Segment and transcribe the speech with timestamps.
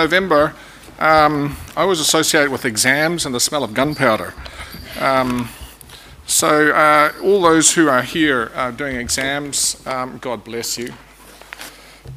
[0.00, 0.54] November,
[0.98, 4.32] um, I was associated with exams and the smell of gunpowder.
[4.98, 5.50] Um,
[6.26, 10.94] so, uh, all those who are here uh, doing exams, um, God bless you.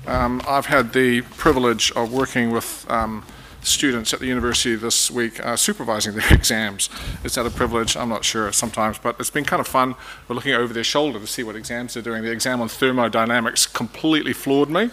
[0.07, 3.25] Um, I've had the privilege of working with um,
[3.63, 6.89] students at the university this week uh, supervising their exams.
[7.25, 7.97] Is that a privilege?
[7.97, 9.95] I'm not sure sometimes, but it's been kind of fun.
[10.29, 12.23] We're looking over their shoulder to see what exams they're doing.
[12.23, 14.89] The exam on thermodynamics completely floored me.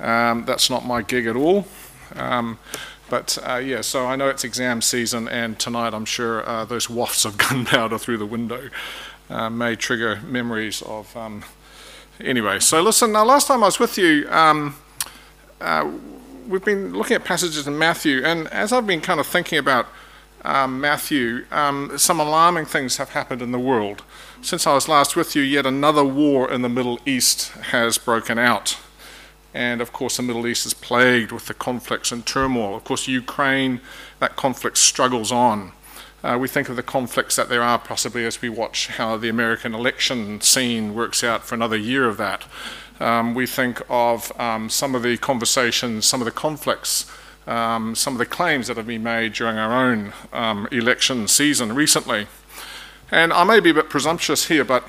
[0.00, 1.66] Um, that's not my gig at all.
[2.16, 2.58] Um,
[3.08, 6.88] but uh, yeah, so I know it's exam season, and tonight I'm sure uh, those
[6.88, 8.70] wafts of gunpowder through the window
[9.28, 11.14] uh, may trigger memories of.
[11.16, 11.44] Um,
[12.20, 14.76] anyway, so listen, now last time I was with you, um,
[15.60, 15.90] uh,
[16.48, 19.86] we've been looking at passages in Matthew, and as I've been kind of thinking about
[20.44, 24.02] um, Matthew, um, some alarming things have happened in the world.
[24.40, 28.38] Since I was last with you, yet another war in the Middle East has broken
[28.38, 28.78] out.
[29.52, 32.76] And of course, the Middle East is plagued with the conflicts and turmoil.
[32.76, 33.80] Of course, Ukraine,
[34.20, 35.72] that conflict struggles on.
[36.22, 39.28] Uh, we think of the conflicts that there are possibly as we watch how the
[39.28, 42.44] American election scene works out for another year of that.
[43.00, 47.10] Um, we think of um, some of the conversations, some of the conflicts,
[47.46, 51.74] um, some of the claims that have been made during our own um, election season
[51.74, 52.26] recently.
[53.10, 54.84] And I may be a bit presumptuous here, but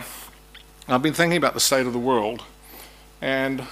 [0.89, 2.43] I've been thinking about the state of the world.
[3.21, 3.63] And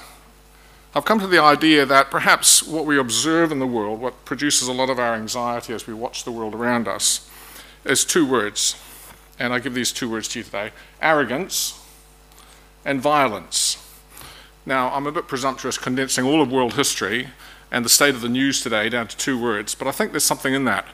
[0.95, 4.67] I've come to the idea that perhaps what we observe in the world, what produces
[4.67, 7.29] a lot of our anxiety as we watch the world around us,
[7.85, 8.75] is two words.
[9.37, 11.79] And I give these two words to you today arrogance
[12.83, 13.85] and violence.
[14.65, 17.29] Now, I'm a bit presumptuous condensing all of world history
[17.71, 20.23] and the state of the news today down to two words, but I think there's
[20.23, 20.87] something in that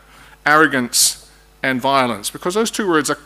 [0.46, 1.32] arrogance
[1.64, 3.18] and violence, because those two words are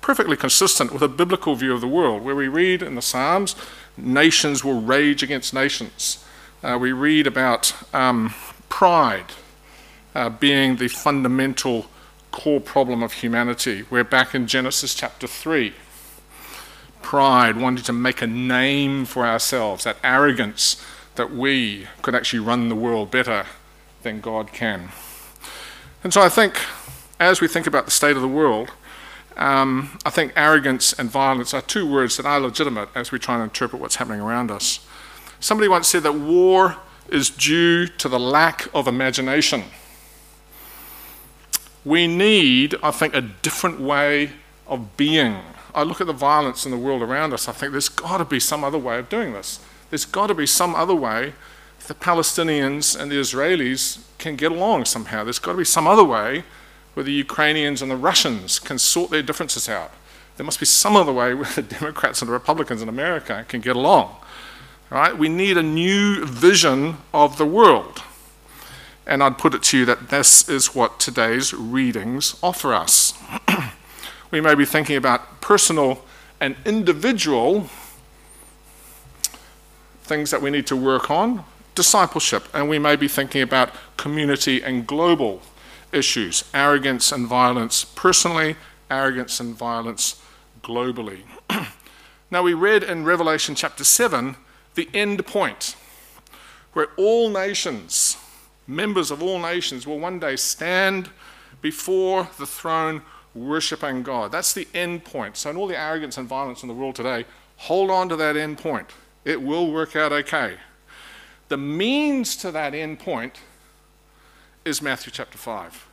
[0.00, 3.56] perfectly consistent with a biblical view of the world, where we read in the Psalms
[3.96, 6.24] nations will rage against nations.
[6.62, 8.34] Uh, we read about um,
[8.68, 9.32] pride
[10.14, 11.86] uh, being the fundamental
[12.30, 13.84] core problem of humanity.
[13.90, 15.72] We're back in Genesis chapter 3.
[17.02, 20.82] Pride, wanting to make a name for ourselves, that arrogance
[21.16, 23.46] that we could actually run the world better
[24.02, 24.88] than God can.
[26.02, 26.58] And so I think,
[27.20, 28.70] as we think about the state of the world,
[29.36, 33.34] um, I think arrogance and violence are two words that are legitimate as we try
[33.34, 34.86] and interpret what's happening around us.
[35.40, 36.76] Somebody once said that war
[37.08, 39.64] is due to the lack of imagination.
[41.84, 44.30] We need, I think, a different way
[44.66, 45.36] of being.
[45.74, 48.24] I look at the violence in the world around us, I think there's got to
[48.24, 49.60] be some other way of doing this.
[49.90, 51.34] There's got to be some other way
[51.86, 55.24] the Palestinians and the Israelis can get along somehow.
[55.24, 56.44] There's got to be some other way
[56.94, 59.92] where the Ukrainians and the Russians can sort their differences out.
[60.36, 63.60] There must be some other way where the Democrats and the Republicans in America can
[63.60, 64.16] get along.
[64.90, 65.16] Right?
[65.16, 68.02] We need a new vision of the world.
[69.06, 73.12] And I'd put it to you that this is what today's readings offer us.
[74.30, 76.04] we may be thinking about personal
[76.40, 77.68] and individual
[80.04, 81.44] things that we need to work on,
[81.74, 85.42] discipleship, and we may be thinking about community and global
[85.94, 88.56] issues arrogance and violence personally,
[88.90, 90.20] arrogance and violence
[90.62, 91.20] globally.
[92.30, 94.36] now, we read in Revelation chapter 7
[94.74, 95.76] the end point,
[96.72, 98.16] where all nations,
[98.66, 101.10] members of all nations, will one day stand
[101.60, 103.02] before the throne
[103.34, 104.32] worshiping God.
[104.32, 105.36] That's the end point.
[105.36, 107.24] So, in all the arrogance and violence in the world today,
[107.56, 108.90] hold on to that end point.
[109.24, 110.56] It will work out okay.
[111.48, 113.40] The means to that end point
[114.64, 115.83] is Matthew chapter 5.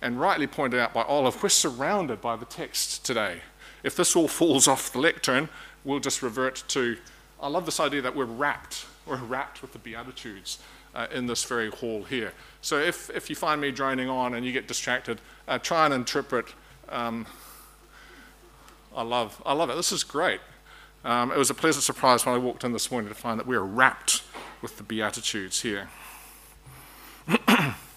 [0.00, 3.40] And rightly pointed out by Olive, we're surrounded by the text today.
[3.82, 5.48] If this all falls off the lectern,
[5.84, 6.96] we'll just revert to.
[7.40, 10.58] I love this idea that we're wrapped, we're wrapped with the Beatitudes
[10.94, 12.32] uh, in this very hall here.
[12.60, 15.94] So if, if you find me droning on and you get distracted, uh, try and
[15.94, 16.46] interpret.
[16.88, 17.26] Um,
[18.94, 19.76] I love, I love it.
[19.76, 20.40] This is great.
[21.04, 23.46] Um, it was a pleasant surprise when I walked in this morning to find that
[23.46, 24.22] we are wrapped
[24.60, 25.88] with the Beatitudes here.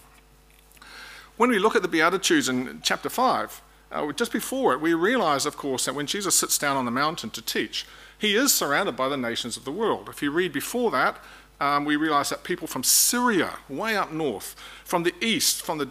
[1.42, 5.48] when we look at the Beatitudes in chapter 5, uh, just before it, we realize,
[5.48, 8.96] of course, that when Jesus sits down on the mountain to teach, he is surrounded
[8.96, 10.08] by the nations of the world.
[10.08, 11.18] If you read before that,
[11.60, 14.56] um, we realize that people from Syria, way up north,
[14.86, 15.88] from the east, from the,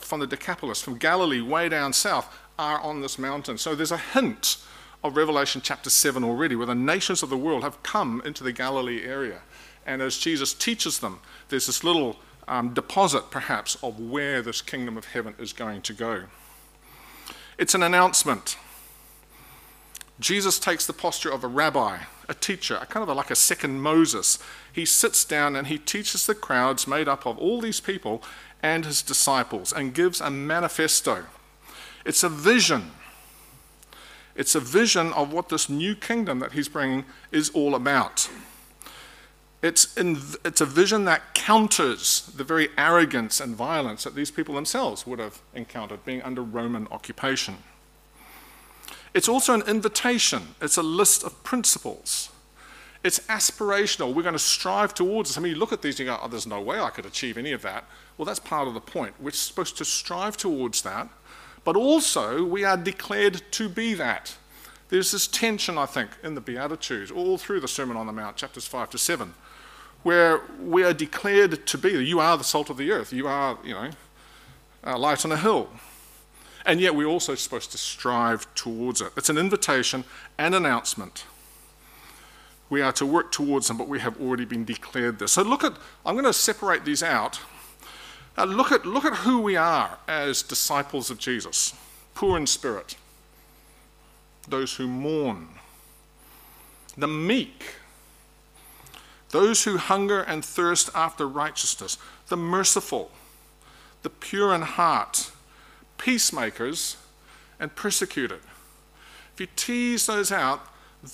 [0.00, 2.28] from the Decapolis, from Galilee, way down south,
[2.58, 3.56] are on this mountain.
[3.56, 4.58] So there's a hint
[5.02, 8.52] of Revelation chapter 7 already, where the nations of the world have come into the
[8.52, 9.40] Galilee area.
[9.86, 14.96] And as Jesus teaches them, there's this little um, deposit, perhaps, of where this kingdom
[14.96, 16.24] of heaven is going to go.
[17.58, 18.56] It's an announcement.
[20.20, 21.98] Jesus takes the posture of a rabbi,
[22.28, 24.38] a teacher, a kind of a, like a second Moses.
[24.72, 28.22] He sits down and he teaches the crowds made up of all these people
[28.62, 31.24] and his disciples and gives a manifesto.
[32.04, 32.92] It's a vision.
[34.36, 38.28] It's a vision of what this new kingdom that he's bringing is all about.
[39.64, 44.54] It's, in, it's a vision that counters the very arrogance and violence that these people
[44.54, 47.56] themselves would have encountered being under Roman occupation.
[49.14, 52.28] It's also an invitation, it's a list of principles.
[53.02, 54.12] It's aspirational.
[54.12, 55.38] We're going to strive towards this.
[55.38, 57.06] I mean, you look at these and you go, oh, there's no way I could
[57.06, 57.84] achieve any of that.
[58.18, 59.14] Well, that's part of the point.
[59.18, 61.08] We're supposed to strive towards that,
[61.64, 64.36] but also we are declared to be that.
[64.90, 68.36] There's this tension, I think, in the Beatitudes, all through the Sermon on the Mount,
[68.36, 69.32] chapters 5 to 7,
[70.04, 71.90] where we are declared to be.
[72.04, 73.12] You are the salt of the earth.
[73.12, 73.90] You are, you know,
[74.84, 75.68] a light on a hill.
[76.64, 79.12] And yet we're also supposed to strive towards it.
[79.16, 80.04] It's an invitation
[80.38, 81.24] and announcement.
[82.70, 85.32] We are to work towards them, but we have already been declared this.
[85.32, 85.74] So look at,
[86.06, 87.40] I'm going to separate these out.
[88.38, 91.74] Uh, look, at, look at who we are as disciples of Jesus
[92.14, 92.96] poor in spirit,
[94.48, 95.48] those who mourn,
[96.96, 97.64] the meek,
[99.34, 101.98] those who hunger and thirst after righteousness,
[102.28, 103.10] the merciful,
[104.04, 105.32] the pure in heart
[105.98, 106.96] peacemakers,
[107.58, 108.40] and persecuted.
[109.32, 110.60] If you tease those out,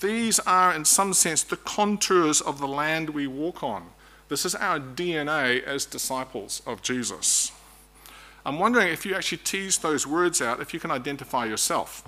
[0.00, 3.86] these are, in some sense, the contours of the land we walk on.
[4.28, 7.52] This is our DNA as disciples of Jesus.
[8.44, 12.02] I'm wondering if you actually tease those words out, if you can identify yourself.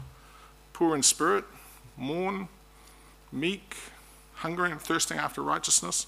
[0.73, 1.45] Poor in spirit,
[1.97, 2.49] mourn,
[3.31, 3.77] meek,
[4.43, 6.07] hungering and thirsting after righteousness,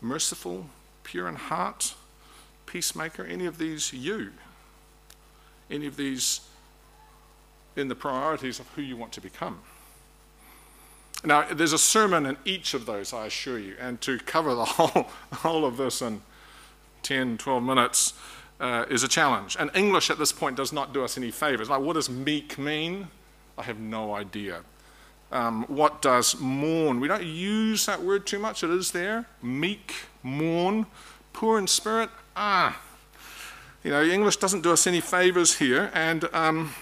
[0.00, 0.66] merciful,
[1.04, 1.94] pure in heart,
[2.66, 4.32] peacemaker, any of these you
[5.70, 6.40] any of these
[7.76, 9.60] in the priorities of who you want to become.
[11.24, 14.64] Now, there's a sermon in each of those, I assure you, and to cover the
[14.76, 16.22] whole, whole of this in
[17.02, 18.14] 10, 12 minutes
[18.58, 19.56] uh, is a challenge.
[19.58, 21.70] And English at this point does not do us any favors.
[21.70, 23.08] Like, what does meek mean?
[23.56, 24.62] I have no idea.
[25.32, 27.00] Um, what does mourn?
[27.00, 28.64] We don't use that word too much.
[28.64, 29.26] It is there.
[29.42, 30.86] Meek, mourn,
[31.32, 32.10] poor in spirit.
[32.34, 32.80] Ah,
[33.84, 36.74] you know, English doesn't do us any favors here, and um,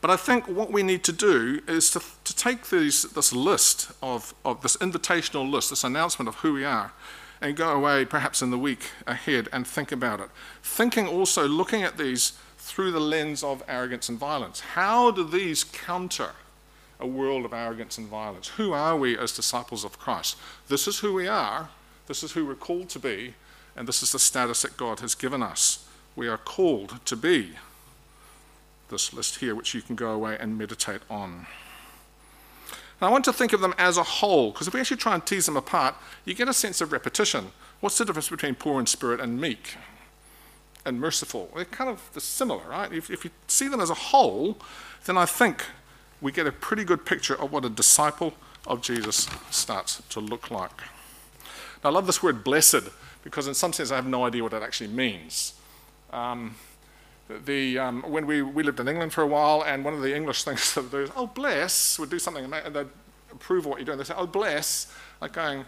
[0.00, 3.92] but I think what we need to do is to, to take these, this list
[4.02, 6.92] of, of this invitational list, this announcement of who we are,
[7.40, 10.28] and go away perhaps in the week ahead and think about it.
[10.62, 14.60] Thinking also, looking at these through the lens of arrogance and violence.
[14.60, 16.30] How do these counter
[16.98, 18.48] a world of arrogance and violence?
[18.48, 20.36] Who are we as disciples of Christ?
[20.68, 21.68] This is who we are,
[22.06, 23.34] this is who we're called to be,
[23.76, 25.86] and this is the status that God has given us.
[26.14, 27.52] We are called to be
[28.88, 31.46] this list here, which you can go away and meditate on.
[33.00, 35.26] I want to think of them as a whole, because if we actually try and
[35.26, 37.52] tease them apart, you get a sense of repetition.
[37.80, 39.76] What's the difference between poor in spirit and meek
[40.86, 41.50] and merciful?
[41.54, 42.90] They're kind of similar, right?
[42.90, 44.56] If, if you see them as a whole,
[45.04, 45.66] then I think
[46.20, 48.34] we get a pretty good picture of what a disciple
[48.66, 50.80] of Jesus starts to look like.
[51.82, 52.88] Now, I love this word blessed
[53.22, 55.54] because in some sense I have no idea what that actually means.
[56.12, 56.54] Um,
[57.44, 60.14] the, um, when we, we lived in England for a while, and one of the
[60.14, 62.86] English things that they do is, oh, bless, would do something, and they'd
[63.32, 63.98] approve of what you're doing.
[63.98, 65.64] They say, oh, bless, like going,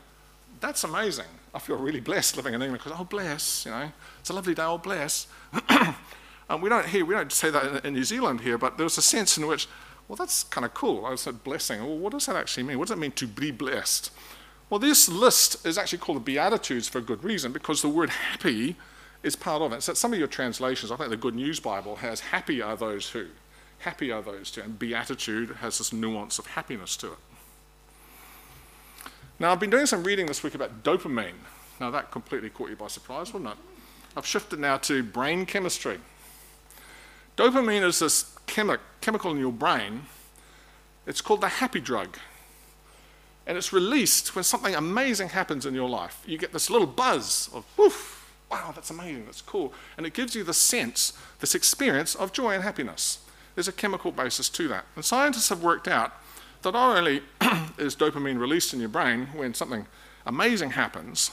[0.61, 1.27] that's amazing.
[1.55, 4.55] I feel really blessed living in England because, oh, bless, you know, it's a lovely
[4.55, 5.27] day, oh, bless.
[5.69, 8.99] and we don't hear, we don't say that in, in New Zealand here, but there's
[8.99, 9.69] a sense in which,
[10.09, 11.05] well, that's kind of cool.
[11.05, 11.81] I said blessing.
[11.81, 12.79] Well, what does that actually mean?
[12.79, 14.11] What does it mean to be blessed?
[14.71, 18.11] Well, this list is actually called the Beatitudes for a good reason because the word
[18.11, 18.77] happy
[19.23, 19.83] is part of it.
[19.83, 23.11] So some of your translations, I think the Good News Bible has happy are those
[23.11, 23.27] who.
[23.81, 24.63] Happy are those who.
[24.63, 27.19] And beatitude has this nuance of happiness to it.
[29.39, 31.35] Now, I've been doing some reading this week about dopamine.
[31.81, 33.59] Now, that completely caught you by surprise, wouldn't it?
[34.17, 35.99] I've shifted now to brain chemistry.
[37.37, 40.03] Dopamine is this chemi- chemical in your brain.
[41.07, 42.19] It's called the happy drug
[43.49, 46.23] and it's released when something amazing happens in your life.
[46.27, 49.73] You get this little buzz of, woof, wow, that's amazing, that's cool.
[49.97, 53.21] And it gives you the sense, this experience of joy and happiness.
[53.55, 54.85] There's a chemical basis to that.
[54.95, 56.13] And scientists have worked out
[56.61, 57.23] that not only
[57.79, 59.87] is dopamine released in your brain when something
[60.27, 61.31] amazing happens,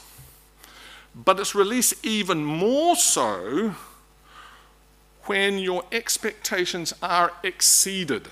[1.14, 3.74] but it's released even more so
[5.26, 8.28] when your expectations are exceeded.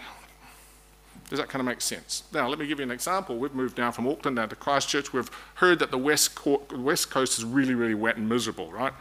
[1.30, 2.24] Does that kind of make sense?
[2.32, 3.36] Now, let me give you an example.
[3.36, 5.12] We've moved down from Auckland down to Christchurch.
[5.12, 6.38] We've heard that the west,
[6.72, 8.92] west coast is really, really wet and miserable, right?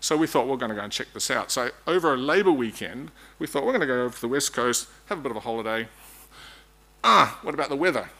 [0.00, 1.50] So we thought we're going to go and check this out.
[1.50, 4.52] So over a Labour weekend, we thought we're going to go over to the west
[4.52, 5.88] coast, have a bit of a holiday,
[7.04, 8.10] ah, what about the weather?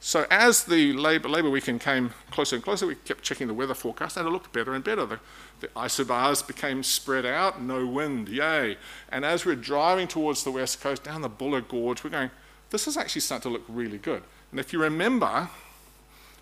[0.00, 3.74] So as the Labour, Labour weekend came closer and closer, we kept checking the weather
[3.74, 5.06] forecast, and it looked better and better.
[5.06, 5.18] The,
[5.60, 8.76] the isobars became spread out, no wind, yay.
[9.10, 12.30] And as we're driving towards the west coast, down the Buller Gorge, we're going,
[12.70, 14.22] this is actually starting to look really good.
[14.50, 15.48] And if you remember,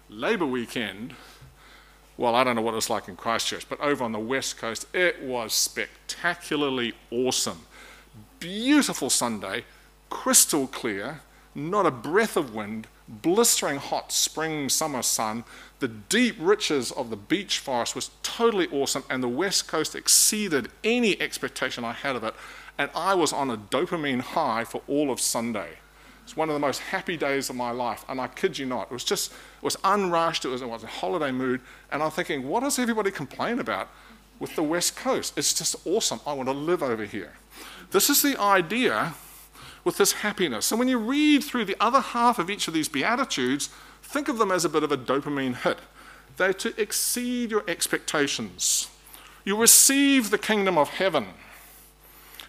[0.08, 1.14] Labour weekend,
[2.16, 4.58] well, I don't know what it was like in Christchurch, but over on the west
[4.58, 7.66] coast, it was spectacularly awesome.
[8.38, 9.64] Beautiful Sunday,
[10.10, 11.20] crystal clear,
[11.54, 15.44] not a breath of wind, blistering hot spring summer sun.
[15.80, 20.68] The deep riches of the beech forest was totally awesome, and the west coast exceeded
[20.82, 22.34] any expectation I had of it.
[22.78, 25.78] And I was on a dopamine high for all of Sunday.
[26.24, 28.84] It's one of the most happy days of my life, and I kid you not.
[28.84, 31.60] It was just, it was unrushed, it was, it was a holiday mood,
[31.92, 33.90] and I'm thinking, what does everybody complain about
[34.40, 35.36] with the West Coast?
[35.36, 36.20] It's just awesome.
[36.26, 37.34] I want to live over here.
[37.90, 39.14] This is the idea
[39.84, 40.72] with this happiness.
[40.72, 43.68] And when you read through the other half of each of these Beatitudes,
[44.02, 45.78] think of them as a bit of a dopamine hit.
[46.36, 48.88] They're to exceed your expectations.
[49.44, 51.26] You receive the kingdom of heaven.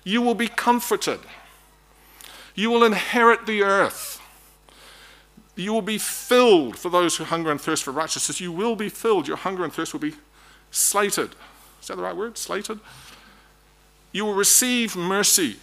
[0.04, 1.20] You will be comforted.
[2.56, 4.22] You will inherit the earth.
[5.56, 8.39] You will be filled for those who hunger and thirst for righteousness.
[8.39, 9.27] You will be filled.
[9.27, 10.15] Your hunger and thirst will be
[10.72, 11.32] slated.
[11.82, 12.38] Is that the right word?
[12.38, 12.80] Slated?
[14.12, 15.58] You will receive mercy.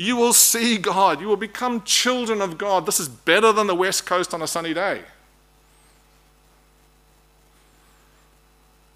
[0.00, 1.20] You will see God.
[1.20, 2.86] You will become children of God.
[2.86, 5.02] This is better than the West Coast on a sunny day.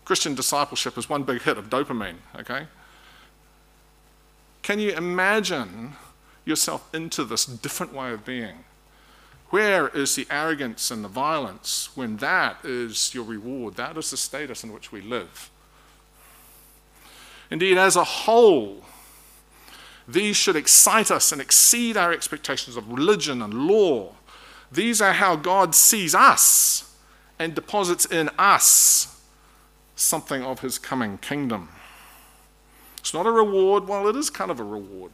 [0.07, 2.69] Christian discipleship is one big hit of dopamine, okay?
[4.63, 5.93] Can you imagine
[6.47, 8.65] yourself into this different way of being?
[9.51, 13.75] Where is the arrogance and the violence when that is your reward?
[13.75, 15.51] That is the status in which we live.
[17.51, 18.85] Indeed, as a whole,
[20.07, 24.13] these should excite us and exceed our expectations of religion and law.
[24.71, 26.95] These are how God sees us
[27.39, 29.23] and deposits in us
[29.97, 31.69] something of his coming kingdom.
[32.99, 35.13] It's not a reward, well, it is kind of a reward,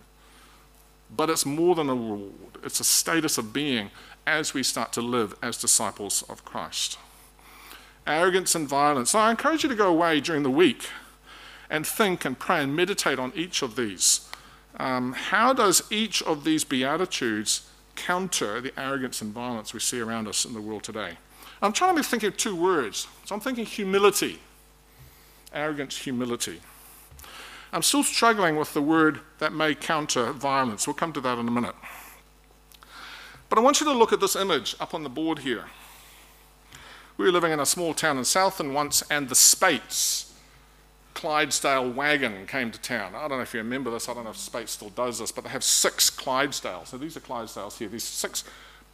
[1.14, 2.58] but it's more than a reward.
[2.62, 3.90] It's a status of being
[4.26, 6.98] as we start to live as disciples of Christ.
[8.06, 9.10] Arrogance and violence.
[9.10, 10.88] So I encourage you to go away during the week
[11.68, 14.28] and think and pray and meditate on each of these
[14.78, 20.28] um, how does each of these Beatitudes counter the arrogance and violence we see around
[20.28, 21.18] us in the world today?
[21.62, 23.06] I'm trying to be thinking of two words.
[23.24, 24.38] So I'm thinking humility.
[25.52, 26.60] Arrogance, humility.
[27.72, 30.86] I'm still struggling with the word that may counter violence.
[30.86, 31.74] We'll come to that in a minute.
[33.48, 35.66] But I want you to look at this image up on the board here.
[37.16, 40.29] We were living in a small town in Southland once, and the Speight's
[41.14, 43.14] Clydesdale wagon came to town.
[43.14, 45.32] I don't know if you remember this, I don't know if Speight still does this,
[45.32, 46.88] but they have six Clydesdales.
[46.88, 48.44] So these are Clydesdales here, these six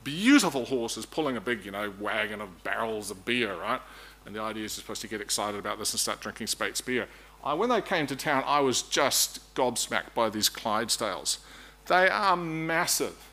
[0.03, 3.81] beautiful horses pulling a big, you know, wagon of barrels of beer, right?
[4.25, 6.81] And the idea is you're supposed to get excited about this and start drinking Speight's
[6.81, 7.07] beer.
[7.45, 11.39] I, when they came to town, I was just gobsmacked by these Clydesdales.
[11.87, 13.29] They are massive,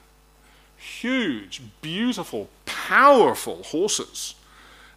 [0.78, 4.36] huge, beautiful, powerful horses.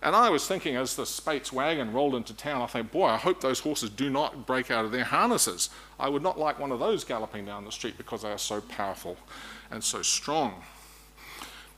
[0.02, 3.16] And I was thinking as the Speight's wagon rolled into town, I think, boy, I
[3.16, 5.70] hope those horses do not break out of their harnesses.
[5.98, 8.60] I would not like one of those galloping down the street because they are so
[8.60, 9.16] powerful
[9.70, 10.62] and so strong.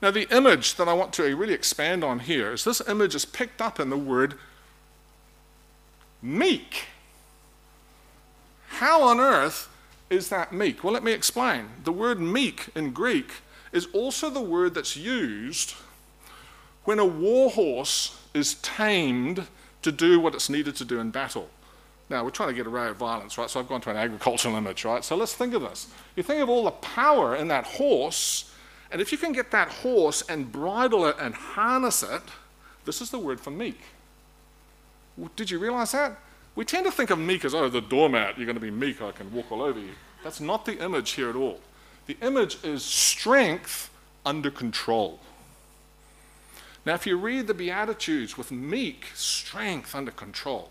[0.02, 3.24] Now, the image that I want to really expand on here is this image is
[3.24, 4.34] picked up in the word
[6.22, 6.86] meek.
[8.68, 9.68] How on earth
[10.10, 10.84] is that meek?
[10.84, 11.66] Well, let me explain.
[11.84, 13.30] The word meek in Greek
[13.72, 15.74] is also the word that's used
[16.88, 19.46] when a war horse is tamed
[19.82, 21.50] to do what it's needed to do in battle.
[22.08, 23.50] Now, we're trying to get away with violence, right?
[23.50, 25.04] So I've gone to an agricultural image, right?
[25.04, 25.88] So let's think of this.
[26.16, 28.50] You think of all the power in that horse,
[28.90, 32.22] and if you can get that horse and bridle it and harness it,
[32.86, 33.80] this is the word for meek.
[35.36, 36.18] Did you realize that?
[36.54, 39.02] We tend to think of meek as, oh, the doormat, you're going to be meek,
[39.02, 39.92] I can walk all over you.
[40.24, 41.60] That's not the image here at all.
[42.06, 43.90] The image is strength
[44.24, 45.20] under control.
[46.86, 50.70] Now, if you read the Beatitudes with meek strength under control,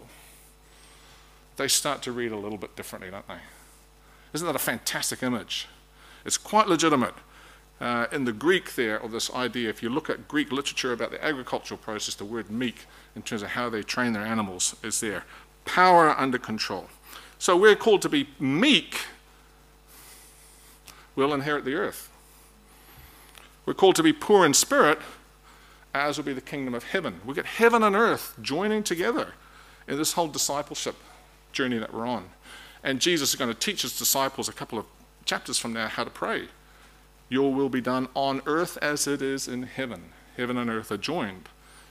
[1.58, 3.40] they start to read a little bit differently, don't they?
[4.34, 5.68] Isn't that a fantastic image?
[6.26, 7.14] It's quite legitimate.
[7.80, 11.12] Uh, in the Greek, there, of this idea, if you look at Greek literature about
[11.12, 12.86] the agricultural process, the word meek,
[13.16, 15.24] in terms of how they train their animals, is there.
[15.66, 16.88] Power under control.
[17.38, 19.02] So we're called to be meek,
[21.16, 22.10] we'll inherit the earth.
[23.66, 25.00] We're called to be poor in spirit,
[25.98, 27.22] ours will be the kingdom of heaven.
[27.26, 29.34] We get heaven and earth joining together
[29.88, 30.96] in this whole discipleship
[31.52, 32.30] journey that we're on.
[32.84, 34.86] And Jesus is going to teach his disciples a couple of
[35.26, 36.48] chapters from now how to pray.
[37.30, 40.12] Your will be done on earth as it is in heaven.
[40.38, 41.50] Heaven and earth are joined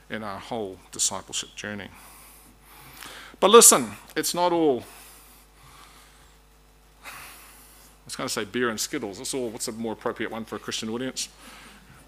[0.09, 1.89] in our whole discipleship journey.
[3.41, 4.85] But listen, it's not all.
[7.05, 7.11] I
[8.07, 9.19] was going to say beer and skittles.
[9.19, 9.51] That's all.
[9.51, 11.29] What's a more appropriate one for a Christian audience?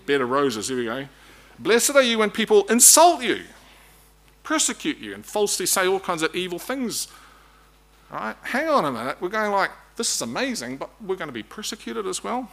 [0.07, 0.69] Bed of roses.
[0.69, 1.09] Here we go.
[1.59, 3.43] Blessed are you when people insult you,
[4.43, 7.09] persecute you, and falsely say all kinds of evil things.
[8.11, 8.37] Right?
[8.43, 9.19] Hang on a minute.
[9.21, 12.50] We're going like, this is amazing, but we're going to be persecuted as well.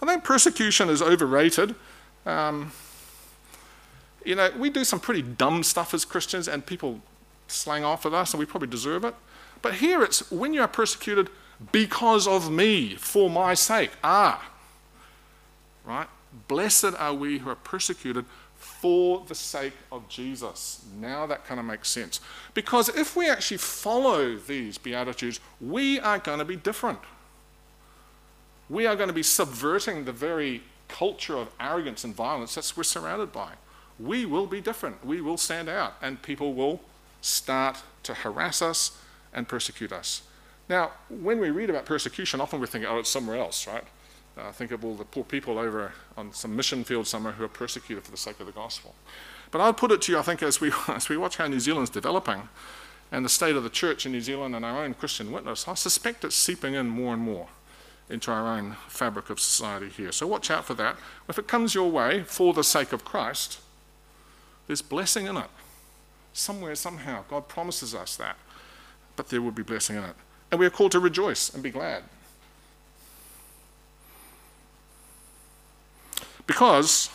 [0.00, 1.74] I think persecution is overrated.
[2.24, 2.72] Um,
[4.24, 7.00] you know, we do some pretty dumb stuff as Christians, and people
[7.48, 9.14] slang off at us, and we probably deserve it.
[9.62, 11.28] But here it's when you are persecuted
[11.72, 13.90] because of me, for my sake.
[14.02, 14.50] Ah,
[15.84, 16.08] right?
[16.48, 18.24] Blessed are we who are persecuted
[18.56, 20.84] for the sake of Jesus.
[21.00, 22.20] Now that kind of makes sense.
[22.54, 26.98] Because if we actually follow these Beatitudes, we are going to be different.
[28.68, 32.84] We are going to be subverting the very culture of arrogance and violence that we're
[32.84, 33.52] surrounded by.
[33.98, 35.04] We will be different.
[35.04, 36.80] We will stand out, and people will
[37.20, 38.96] start to harass us
[39.32, 40.22] and persecute us.
[40.68, 43.84] Now, when we read about persecution, often we think, oh, it's somewhere else, right?
[44.40, 47.48] Uh, think of all the poor people over on some mission field somewhere who are
[47.48, 48.94] persecuted for the sake of the gospel.
[49.50, 51.60] But I'll put it to you, I think, as we, as we watch how New
[51.60, 52.48] Zealand's developing
[53.12, 55.74] and the state of the church in New Zealand and our own Christian witness, I
[55.74, 57.48] suspect it's seeping in more and more
[58.08, 60.12] into our own fabric of society here.
[60.12, 60.96] So watch out for that.
[61.28, 63.60] If it comes your way for the sake of Christ,
[64.66, 65.50] there's blessing in it.
[66.32, 68.36] Somewhere, somehow, God promises us that.
[69.16, 70.16] But there will be blessing in it.
[70.50, 72.04] And we are called to rejoice and be glad.
[76.50, 77.10] Because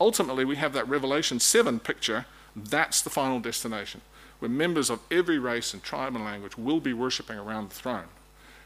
[0.00, 4.00] ultimately we have that Revelation 7 picture, that's the final destination,
[4.40, 8.08] where members of every race and tribe and language will be worshipping around the throne.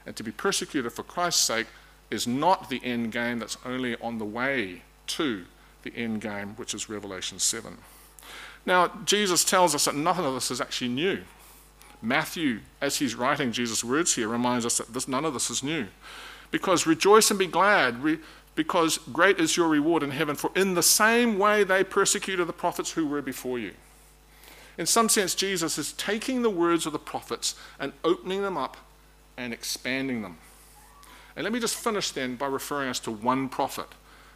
[0.06, 1.66] And to be persecuted for Christ's sake
[2.10, 5.44] is not the end game, that's only on the way to
[5.82, 7.76] the end game, which is Revelation 7.
[8.64, 11.18] Now, Jesus tells us that nothing of this is actually new.
[12.00, 15.62] Matthew, as he's writing Jesus' words here, reminds us that this, none of this is
[15.62, 15.88] new.
[16.50, 18.18] Because rejoice and be glad, re,
[18.54, 22.52] because great is your reward in heaven, for in the same way they persecuted the
[22.52, 23.72] prophets who were before you.
[24.78, 28.76] In some sense, Jesus is taking the words of the prophets and opening them up
[29.36, 30.38] and expanding them.
[31.36, 33.86] And let me just finish then by referring us to one prophet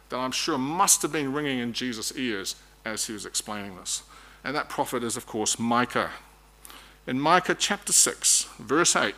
[0.09, 4.03] that I'm sure must have been ringing in Jesus' ears as he was explaining this.
[4.43, 6.11] And that prophet is, of course, Micah.
[7.05, 9.15] In Micah chapter 6, verse 8,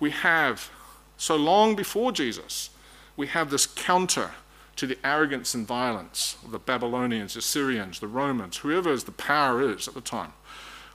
[0.00, 0.70] we have,
[1.16, 2.70] so long before Jesus,
[3.18, 4.30] we have this counter
[4.76, 9.60] to the arrogance and violence of the Babylonians, the Syrians, the Romans, whoever the power
[9.60, 10.32] is at the time.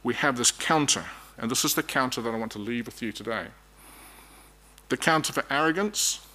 [0.04, 1.04] We have this counter,
[1.38, 3.48] and this is the counter that I want to leave with you today.
[4.88, 6.26] The counter for arrogance,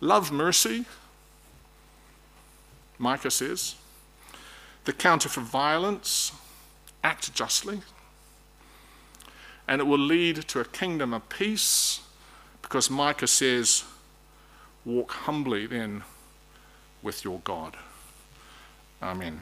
[0.00, 0.86] love mercy,
[2.98, 3.76] Micah says.
[4.86, 6.32] The counter for violence,
[7.04, 7.82] act justly.
[9.68, 12.00] And it will lead to a kingdom of peace
[12.60, 13.84] because Micah says,
[14.84, 16.02] Walk humbly then
[17.02, 17.76] with your God.
[19.02, 19.40] Amen.